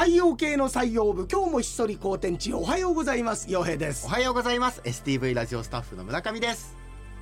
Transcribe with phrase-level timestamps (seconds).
[0.00, 3.52] 太陽系の採用部今日もひっそり好天地おはようございます。
[3.52, 4.06] 陽平です。
[4.06, 4.80] おはようございます。
[4.80, 6.74] STV ラジオスタッフの村上です。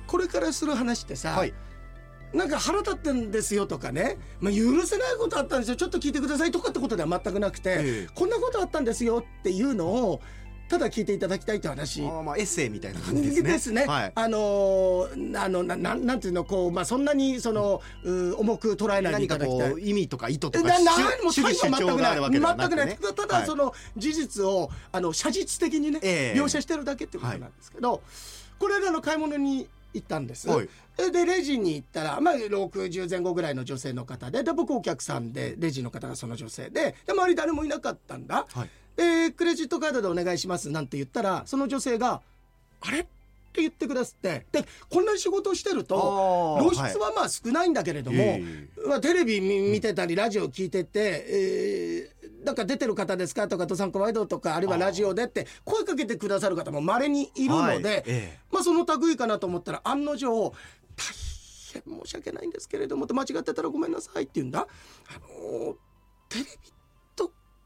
[0.07, 1.53] これからする話ってさ、はい。
[2.33, 5.75] なんか腹立ってんですよとかね、まあ、許せないことあったんですよ。
[5.75, 8.07] ちょっと聞いてくださいとかってことでは全くなくて、ええ。
[8.15, 10.21] こんなことあったんですよっていうのを
[10.69, 12.01] ただ聞いていただきたいって話。
[12.01, 13.85] あーまあエッセイみたいな感じですね。
[13.85, 14.11] はい。
[14.13, 19.69] あのーあのなななんていうのこうまあそんなにそのう重く捉えないでい何かただきたい。
[19.71, 19.81] こう。
[19.81, 20.91] 意味とか意図とかなな
[21.23, 21.85] 主主義主全くない。
[21.85, 22.97] 張があるわけでは全くない。
[22.97, 26.39] ただその事実をあの写実的にね、ええ。
[26.39, 28.01] 描写してるだけってことなんですけど、
[28.59, 30.47] これらの買い物に行ったんです。
[30.47, 30.69] はい。
[31.11, 38.45] でレジに行ったら、まあ、60前後ぐらいの女性の方でで僕お客さんでレジの方がその女性でで周り誰もいなかったんだ。
[38.53, 42.21] はいでクレジットカードでお願いしますなんて言ったらその女性が
[42.81, 43.03] 「あれ?」っ
[43.53, 53.49] て言ってくださってでこんなに仕事をしてると露出はまあ少ないんだけれども、えまあ、テレビ見見てたりラジオ聞いてて、えーなんか出てる方ですか？
[53.49, 60.53] とか「ドサンコワイド」とかあるいはラジオでって声かけてくださる方もまれにいるので、はいええまあその類かなと思ったら案の定大
[61.73, 64.67] 変申し訳ないんですけれどもと間違ってたらごめんなさいって言うんだ。
[65.09, 65.75] あの
[66.29, 66.78] テレビと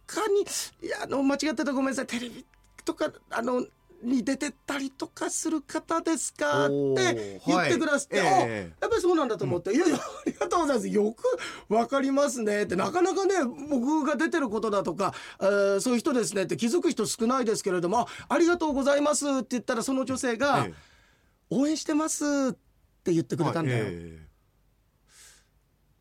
[0.05, 0.41] かに
[0.85, 2.07] いやあの間違ってたらごめんなさい。
[2.07, 2.45] テレビ
[2.85, 3.65] とかあの
[4.01, 6.65] に出てたりとかする方ですか？
[6.65, 8.27] って言ってくださって、はい。
[8.27, 8.73] あええ。
[8.81, 10.87] やっぱりそうなんだと思って「いやいやありがとうございます。
[10.89, 11.23] よく
[11.73, 13.35] わかりますね」ってなかなかね
[13.69, 20.73] 僕が出てることだとか、えーそういう人ですねって気づく人少ないですけれども「あありがとうございます」って言ったらその女性がえ
[21.49, 22.53] 「応援してます」っ
[23.05, 23.85] て言ってくれたんだよ。
[23.85, 24.27] はいえ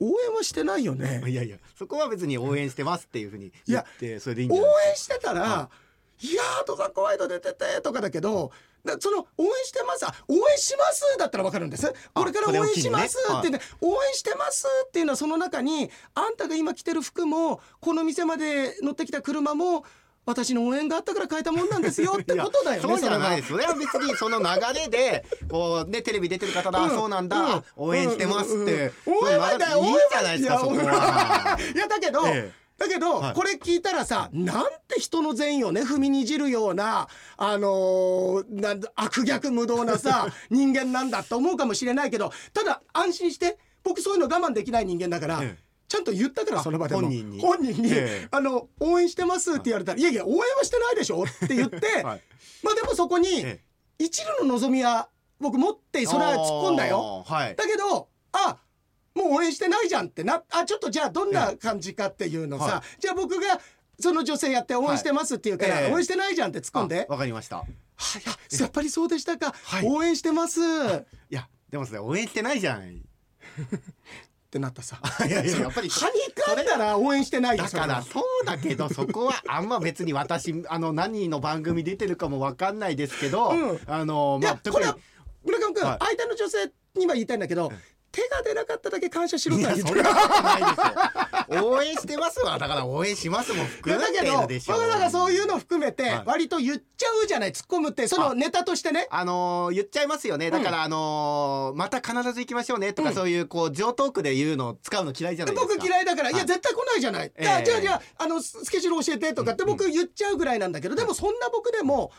[0.02, 1.22] 応援はしてないよね。
[1.26, 1.28] え。
[1.30, 4.88] いやいやそこは別に応援してますっていうふうに言ってそれでいいん応じゃない？
[4.90, 5.70] 援してたら
[6.20, 8.50] 「いやー戸田ワイド出てて」とかだけど
[8.84, 11.92] だその応援してますあ応援しますだったらわかるんです。
[12.14, 19.84] これから応援しますってね応援してますっていうのはその中にあんたが今着てる服もこの店まで乗ってきた車も
[20.24, 23.74] 私の応援があったから買えたもんなんですよってことだよねそうじゃないれですそれは。
[23.74, 24.46] 別にその流
[24.78, 26.90] れでこうねテレビ出てる方だ、うん。
[26.90, 27.52] そうなんだ、うん。
[27.54, 31.58] あ応援してますって、うんうんうん応援はだよいいんじゃないですかそこ応援はは。
[31.60, 32.62] いやだけど、ええ。
[32.78, 33.34] だけど、はい。
[33.34, 45.40] これ聞いたらさなんて人の善意をね踏みにじるようなあのーなんだ悪逆無道なさ 人間なんだと思うかもしれないけどただ安心して僕そういうの我慢できない人間だから。
[45.42, 47.02] ええちゃんと言ったからあその場でも。
[47.02, 47.40] 本人に。
[47.40, 48.28] 本人にええ。
[48.30, 52.22] あの応援してますって言われたら、い、やいや応援はしてないでしょって言って、 はい。
[52.62, 53.60] まあでもそこにえ
[53.98, 57.24] 一縷の望みは僕持ってそれは突っ込んだよ。
[57.26, 57.56] はい。
[57.56, 58.56] だけどあ
[59.14, 63.60] もう応援してないじゃんってなあちょっとじゃあどんな感じかっていうのさ、はじゃあ僕が
[64.00, 65.84] その女性やって応援してますって言うから、はい。
[65.84, 67.06] ええ応援してないじゃんって突っ込んで。
[67.06, 67.56] あわかりました。
[67.56, 67.66] は
[68.24, 69.86] ややっぱりそうでしたか、はい。
[69.86, 70.60] 応援してます。
[70.60, 70.64] っ
[71.30, 71.34] い。
[71.34, 73.02] やでもそれ応援してないじゃん
[74.52, 75.00] いてなったさ。
[75.28, 83.80] やいややっぱりはにかんだら応援してないよだからそうだけどそこはあんま別に私 あの何の番組出てるかもわかんないですけど、うん。
[83.86, 84.98] あのいまあこれは
[85.44, 85.98] 村上君、はい。
[86.00, 87.72] 相手の女性には言いたいんだけど、
[88.12, 89.58] 手が出なかっただけ感謝しろ応
[91.82, 92.58] 援してますわ。
[92.58, 96.22] だから応援しますもい含めてやだけどるでしょ僕らがそういうの含めてはい。
[96.26, 98.06] 割と言っちゃうじゃない突っ込むって。
[98.06, 99.08] そのネタとしてね。
[99.10, 100.50] あのー言っちゃいますよね。
[100.50, 103.14] だから、あのーまた必ず行きましょうねとか、うん。
[103.14, 105.74] そういうこう上トークで言うの使うの嫌いじゃないですか。
[105.74, 112.12] 僕嫌いだから、い、やはい絶対来ないじゃない、じゃあじゃああのススケジュール教えてとかって僕言っちゃうぐらいなんだけど、でもそんな僕でも、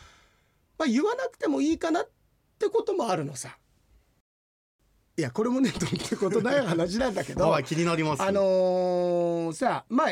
[0.78, 2.10] まあ、言わなくてもいいかなっ
[2.58, 3.56] てこともあるのさ
[5.16, 8.22] いやこれもねどうってことない話なんだけど はい気になります。
[8.22, 10.08] あのーさまあ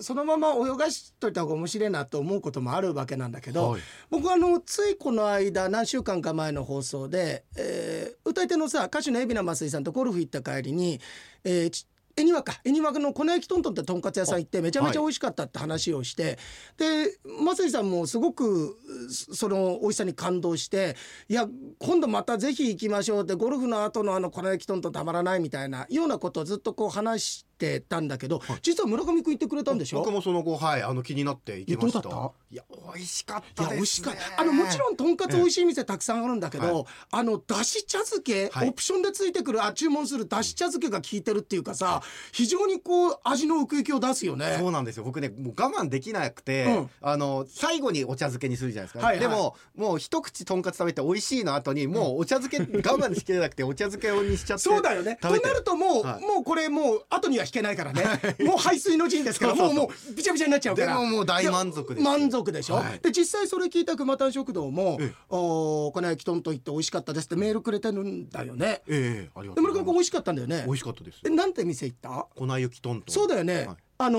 [0.00, 3.80] そのまま泳がしといた方が面白いなと思うこともあるわけなんだけど、はい。
[4.10, 11.00] 僕あのついこの間何週間か前の放送で、えー歌い手のさ歌手の海老名真水さんとゴルフ行った帰りに、
[11.44, 11.86] えーち
[12.16, 16.38] 恵庭か恵庭の粉焼きトントンってとんかつ屋さん行ってめちゃめちゃ美味しかったって話をして、
[16.76, 18.76] で真水さんもすごく
[19.10, 20.96] そその美味しさに感動して
[21.28, 21.48] 「いや
[21.78, 29.98] 今度またぜひ行きましょう」ってゴルフの後のあの粉焼きトントンたまらないみたいなようなことをずっとこう話してたんだけど、実は村上君言ってくれたんでしょ？
[29.98, 31.98] 僕もその後はいあの気になって行きました。
[32.00, 32.62] いやどうだっいや
[32.94, 34.40] 美味しかっいたです、ね、や美味しかった。
[34.40, 36.84] あのもちろんとんかつ美味しい店たくさんあるんだけど、はい。
[37.10, 38.68] あのだし茶漬け、はい。
[38.68, 42.02] オプションでついてくるあ注文するだし茶漬けが効いてるっていうかさ
[42.32, 44.56] 非常にこう味の奥行きを出すよね。
[44.58, 45.04] そうなんですよ。
[45.04, 46.90] 僕ねもう我慢できなくて、うん。
[47.00, 49.20] あの最後にお茶漬けにするじゃないですか、はいはい。
[49.20, 55.18] でももう一口とんかつ食べて美味しいの後にもうお茶漬け我慢しきれなくてお茶漬けにしちゃって そうだよね。
[55.20, 56.22] となるともう、はい。
[56.22, 58.02] もうこれもう後には引けないからね。
[58.44, 60.88] もう排水の陣ですからもうもうびちゃびちゃになっちゃうから。
[60.88, 62.98] でももう大満足です満足でしょ、はい。
[63.00, 68.82] で実際それ聞いた熊谷食堂もええ「お粉焼きとんと言って美味しかったです」ってメールくれてるんだよね。
[68.88, 69.80] ええありがでとうございます。
[69.80, 70.62] 村上君美味しかったんだよね。
[70.66, 71.20] 美味しかったです。
[71.24, 72.26] えなんて店行った？
[72.36, 73.76] 粉雪トントンそうだよね、はい。
[73.98, 74.10] あ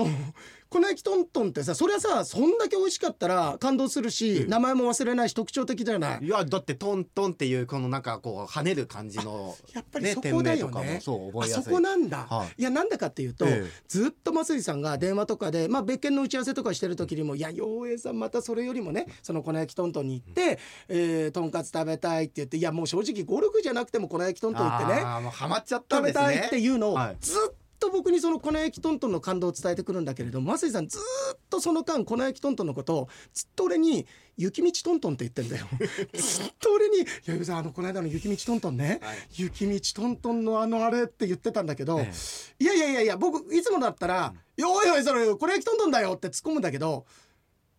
[0.76, 4.50] 粉焼きトントンってさそれはさそんだけ美味しかったら感動するし、うん。
[4.50, 6.24] 名前も忘れないし特徴的じゃない？
[6.24, 11.00] いやだってトントンっていうこのなんかこう跳ねる感じのやっぱりねそこだよね。
[11.02, 12.60] そあそこなんだ、はい。
[12.60, 13.70] い、やなんでかっていうと、ええ。
[13.88, 20.58] ずっと増井さんが電話とかで、まあ、別件の打ち合わせとかしてる時にも「いや陽平さんまたそれよりもねその粉焼きトントンに行って、
[20.88, 26.38] えーとんかつ食べたい」って言って「いやもう正直ゴルフじゃなくても粉焼きトントン行ってねハマっちゃったん食べですね。
[26.38, 27.16] たいっていうのをはい。
[27.20, 34.06] ずっと僕にその粉焼きトントンの感動を伝えてくるんだけれども増井さんずっとその間粉焼きトントンのことをずっと俺に
[34.36, 35.66] 「雪道トントン」って言ってんだよ。
[36.12, 39.16] ずっと俺に「いや陽平さんあのこの間の雪道トントンね、はい。
[39.36, 42.12] 雪道トントンのあのあれ」って言ってたんだけど、え
[42.58, 47.06] いやいやいやいや僕いつもだったら「よいよいそれこれ焼きトントンだよ」って突っ込むんだけど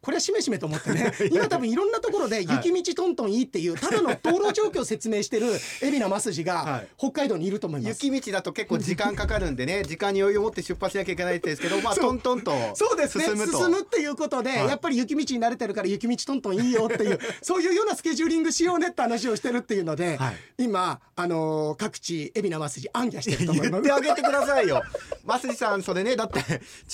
[0.08, 1.12] これはしめしめと思ってね。
[1.34, 5.48] 今多分いろんなところで雪道トントンいいっていうただの道路状況を説明してる
[5.82, 6.88] 海老名正治はがい。
[6.98, 8.06] 北海道にいると思います。
[8.06, 13.26] 雪道だと結構時間かかるんでね時間に余裕を持って出発しなきゃいけないんですけど まあトントンとそうですね。
[13.26, 13.36] 進
[13.70, 14.68] むっていうことで、はい。
[14.70, 20.36] やっぱり雪道に慣れてるから雪道トントンいいよっていう そういうようなスケジューリングしようねって話をしてるっていうので、はい。
[20.58, 23.82] 今、あのー各地海老名正治暗記してると思います。
[23.82, 23.92] 言って。
[23.92, 24.82] あげてくださいよ。
[25.26, 26.40] 増地さんそれねだって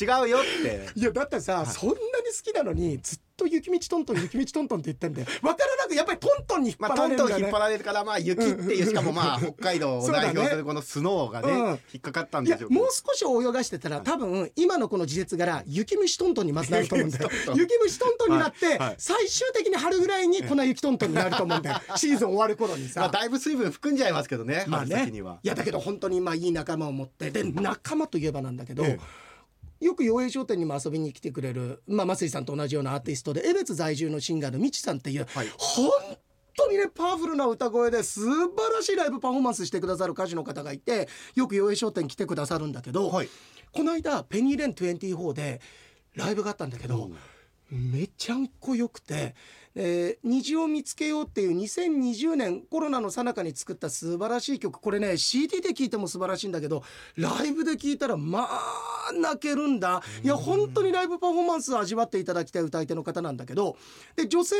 [0.01, 0.89] 違うよって。
[0.95, 1.99] いやだってさ、そんなに
[2.33, 5.27] 好きなのにずっと雪道トントン雪道トントンって言ってんだよ。
[5.41, 11.67] 分からなくやっぱりトントンに引っま張あトントンられるんだよね、引っ張られるからまあ雪っていうしかもまあ北海道を代表するこのスノーがねうん。
[11.69, 17.29] 引っかかったんでしょうけどもう少し泳がしてたら多分今のこの時節柄雪虫トントンにまずなると思うんだよ。
[17.55, 21.81] 雪虫トントンになって、最終的に春ぐらいに粉雪トントンになると思うんだよ。
[21.95, 25.11] シーズン終わる頃にさ、まあだいぶ水分含んじゃいますけどねまあね。
[25.43, 28.99] いやだけど本当にまあいい仲間を持ってで仲間といえばなんだけど、え
[29.83, 35.47] よく洋平商店にも遊びに来てくれる、まあ、増井さんと同じようなアーティストで江別在住のシンガーのみちさんっていう、はい。
[35.57, 35.91] 本
[36.55, 43.29] 当にねパワフルな歌声で素晴らしいライブパフォーマンスしてくださる歌手の方がいてよく洋平商店来てくださるんだけど、はい。
[43.71, 45.61] この間ペニーレン24で
[46.15, 47.09] ライブがあったんだけど、
[47.71, 49.33] めちゃんこよくて、
[49.75, 54.79] えー虹を見つけようっていう2020年コロナの最中に作った素晴らしい曲。
[54.79, 56.83] これね CD で聴いても素晴らしいんだけど
[57.15, 60.01] ライブで聴いたらまあ泣けるんだ。
[60.23, 63.77] いや本当にライブパフォーマンスを味わっていただきたい歌い手の方なんだけど
[64.15, 64.55] で女性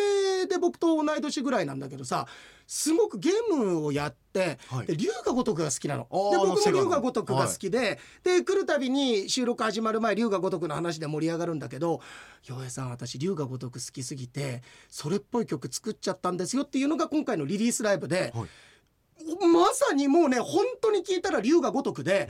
[0.48, 2.27] で僕と同い年ぐらいなんだけどさ
[2.66, 4.88] すごくゲームをやって、はい。
[4.88, 6.04] で龍が如くが好きなの。
[6.04, 12.01] で僕も龍が如くが好きで、で来るたびに収録始まる前龍が如くの話で盛り上がるんだけど
[12.45, 14.63] 「洋平さん私龍が如く好きすぎて
[15.03, 18.50] それっぽい曲作っちゃったんですよ」っていうのが今回のリリースライブで、はい。
[19.45, 22.29] まさにもうね本当に聞いたら龍が如くで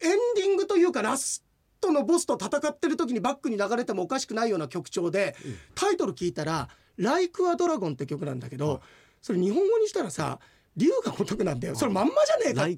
[0.00, 1.44] エンディングというかラス
[1.80, 5.36] トのボスと戦ってる時にバックに流れてもおかしくないような曲調で、
[5.74, 8.80] タイトル聞いたら「Like a Dragon」って曲なんだけど、
[9.20, 10.38] それ日本語にしたらさ
[10.78, 11.74] 龍が如くなんだよ。
[11.74, 12.74] それまんまじゃねえかって。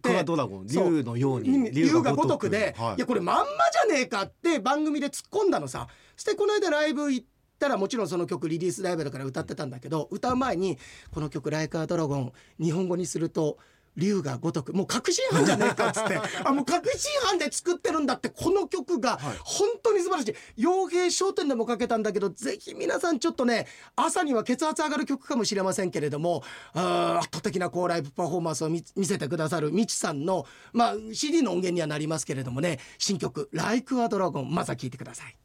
[0.65, 2.49] 竜のように龍が如く。
[2.49, 2.95] で、はい。
[2.97, 3.45] い、やこれまんま
[3.87, 5.87] じゃねえかって番組で突っ込んだのさ。
[6.17, 7.27] そしてこの間ライブ行っ
[7.61, 10.79] たらもちろんその曲リリースライブだから歌ってたんだけど歌う前に
[11.13, 13.59] この曲「ライカードラゴン」日本語にすると
[13.97, 16.19] 「龍が如く」もう確信犯じゃねえかっつって。
[16.45, 19.37] あもう確信犯で作ってるんだってこの曲がはい。
[19.45, 20.63] 本当に素晴らしい。
[20.63, 23.67] 傭兵商店でもかけたんだけどぜひ皆さんちょっとね
[23.97, 26.43] 朝には血圧上がる曲かもしれませんけれども
[26.73, 35.37] 圧倒的なこうライブパフォーマンスを見見せてくださるみちさんの、まあ、CD の音源にはなりますけれどもね新曲「Like a Dragon」まずは聴いてください。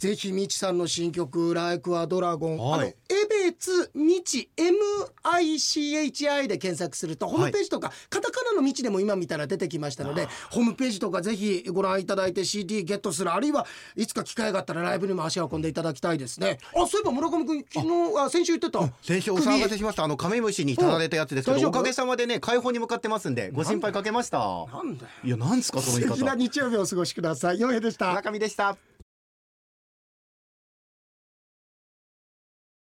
[0.00, 2.80] ぜひみちさんの新曲「Like a Dragon」はい。
[2.80, 2.94] あのエ
[3.44, 16.58] ベツみち MICHI で検索するとホームページとか、カタカナのみちでも今見たら出てきましたのでホームページとかぜひご覧いただいて CD ゲットするあるいはいつか機会があったらライブにも足を運んでいただきたいですね。
[16.74, 20.04] あそういえば村上君昨日あ先週言ってた先週お騒がせしました。
[20.04, 21.66] あのカメムシにたられたやつですけうん。
[21.66, 24.38] おかげさまでね解放に向かってますんでご心配かけました。
[24.38, 25.10] なんだよ。
[25.24, 27.60] いやなんですかその言い素敵な方日曜日をお過ごしください。
[27.60, 28.10] ようへでした。
[28.10, 28.89] 村上でした